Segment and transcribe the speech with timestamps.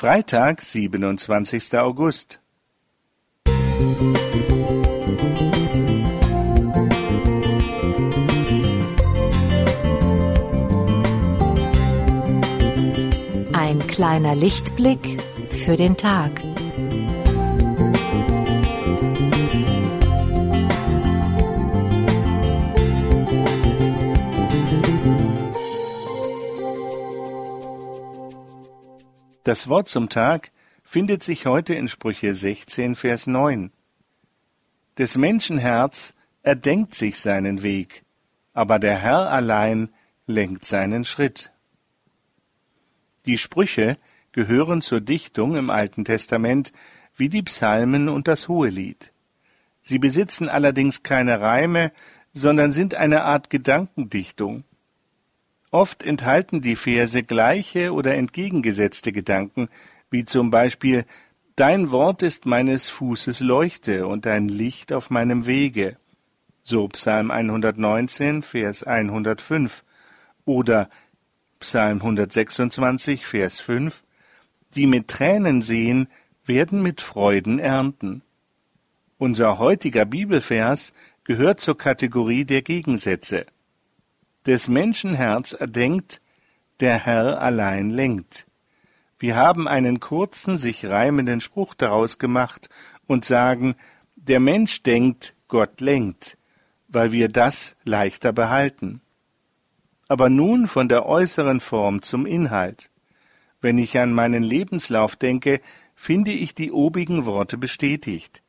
[0.00, 1.76] Freitag, 27.
[1.78, 2.40] August.
[13.52, 16.30] Ein kleiner Lichtblick für den Tag.
[29.44, 30.50] Das Wort zum Tag
[30.84, 33.72] findet sich heute in Sprüche 16, Vers 9.
[34.98, 36.12] Des Menschen Herz
[36.42, 38.04] erdenkt sich seinen Weg,
[38.52, 39.88] aber der Herr allein
[40.26, 41.52] lenkt seinen Schritt.
[43.24, 43.96] Die Sprüche
[44.32, 46.74] gehören zur Dichtung im Alten Testament
[47.16, 49.14] wie die Psalmen und das Hohelied.
[49.80, 51.92] Sie besitzen allerdings keine Reime,
[52.34, 54.64] sondern sind eine Art Gedankendichtung.
[55.70, 59.68] Oft enthalten die Verse gleiche oder entgegengesetzte Gedanken,
[60.10, 61.04] wie zum Beispiel
[61.54, 65.96] Dein Wort ist meines Fußes Leuchte und ein Licht auf meinem Wege.
[66.62, 69.84] So Psalm 119, Vers 105
[70.44, 70.88] oder
[71.60, 74.02] Psalm 126, Vers 5
[74.74, 76.08] Die mit Tränen sehen,
[76.46, 78.22] werden mit Freuden ernten.
[79.18, 83.44] Unser heutiger Bibelvers gehört zur Kategorie der Gegensätze.
[84.46, 86.22] Des Menschen Herz erdenkt,
[86.80, 88.46] der Herr allein lenkt.
[89.18, 92.70] Wir haben einen kurzen, sich reimenden Spruch daraus gemacht
[93.06, 93.74] und sagen,
[94.16, 96.38] der Mensch denkt, Gott lenkt,
[96.88, 99.02] weil wir das leichter behalten.
[100.08, 102.90] Aber nun von der äußeren Form zum Inhalt.
[103.60, 105.60] Wenn ich an meinen Lebenslauf denke,
[105.94, 108.42] finde ich die obigen Worte bestätigt.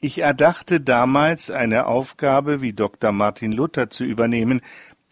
[0.00, 3.10] Ich erdachte damals eine Aufgabe wie Dr.
[3.10, 4.62] Martin Luther zu übernehmen,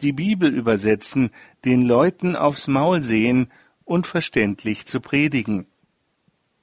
[0.01, 1.31] die Bibel übersetzen,
[1.65, 3.51] den Leuten aufs Maul sehen
[3.83, 5.67] und verständlich zu predigen.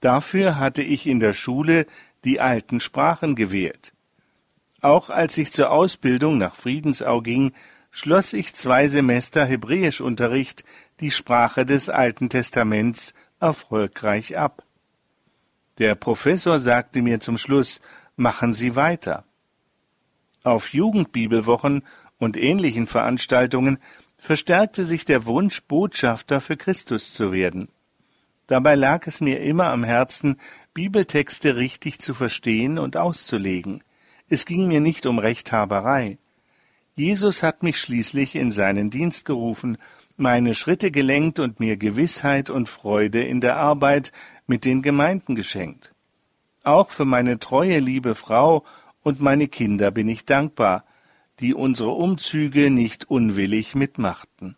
[0.00, 1.86] Dafür hatte ich in der Schule
[2.24, 3.92] die alten Sprachen gewählt.
[4.80, 7.52] Auch als ich zur Ausbildung nach Friedensau ging,
[7.90, 10.64] schloss ich zwei Semester Hebräischunterricht,
[11.00, 14.64] die Sprache des Alten Testaments, erfolgreich ab.
[15.78, 17.80] Der Professor sagte mir zum Schluss,
[18.16, 19.24] machen Sie weiter.
[20.42, 21.82] Auf Jugendbibelwochen
[22.18, 23.78] und ähnlichen Veranstaltungen
[24.16, 27.68] verstärkte sich der Wunsch, Botschafter für Christus zu werden.
[28.46, 30.40] Dabei lag es mir immer am Herzen,
[30.72, 33.82] Bibeltexte richtig zu verstehen und auszulegen.
[34.28, 36.18] Es ging mir nicht um Rechthaberei.
[36.94, 39.78] Jesus hat mich schließlich in seinen Dienst gerufen,
[40.16, 44.12] meine Schritte gelenkt und mir Gewissheit und Freude in der Arbeit
[44.46, 45.92] mit den Gemeinden geschenkt.
[46.64, 48.64] Auch für meine treue liebe Frau
[49.02, 50.84] und meine Kinder bin ich dankbar,
[51.40, 54.56] die unsere Umzüge nicht unwillig mitmachten.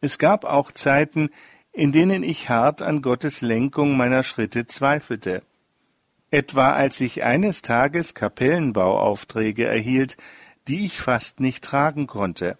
[0.00, 1.30] Es gab auch Zeiten,
[1.72, 5.42] in denen ich hart an Gottes Lenkung meiner Schritte zweifelte.
[6.30, 10.16] Etwa als ich eines Tages Kapellenbauaufträge erhielt,
[10.68, 12.58] die ich fast nicht tragen konnte.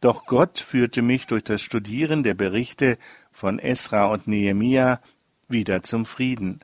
[0.00, 2.98] Doch Gott führte mich durch das Studieren der Berichte
[3.32, 5.00] von Esra und Nehemia
[5.48, 6.60] wieder zum Frieden.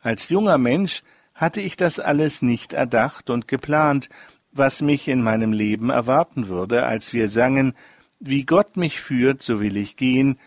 [0.00, 1.02] Als junger Mensch
[1.34, 4.08] hatte ich das alles nicht erdacht und geplant,
[4.52, 7.74] was mich in meinem Leben erwarten würde, als wir sangen,
[8.20, 10.38] wie Gott mich führt, so will ich gehen,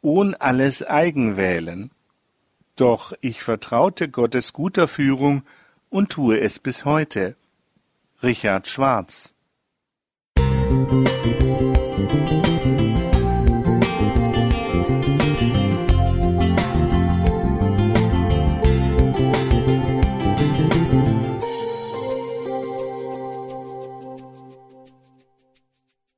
[0.00, 1.90] ohn alles eigen wählen.
[2.76, 5.42] Doch ich vertraute Gottes guter Führung
[5.90, 7.36] und tue es bis heute.
[8.22, 9.34] Richard Schwarz